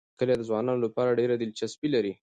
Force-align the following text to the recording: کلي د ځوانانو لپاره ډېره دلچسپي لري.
کلي 0.19 0.33
د 0.37 0.41
ځوانانو 0.49 0.83
لپاره 0.85 1.17
ډېره 1.19 1.35
دلچسپي 1.37 1.87
لري. 1.95 2.13